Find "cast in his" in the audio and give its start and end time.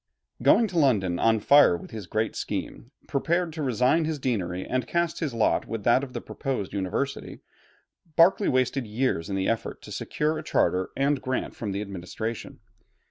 4.87-5.33